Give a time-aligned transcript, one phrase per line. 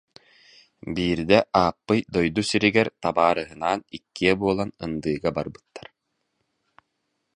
[0.93, 5.87] Биирдэ Ааппый дойду сиригэр табаарыһынаан иккиэ буолан ындыыга барбыттар